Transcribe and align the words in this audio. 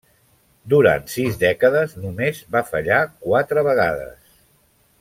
Durant 0.71 1.03
sis 1.15 1.37
dècades 1.43 1.93
només 2.05 2.39
va 2.57 2.63
fallar 2.71 3.03
quatre 3.27 3.65
vegades. 3.69 4.35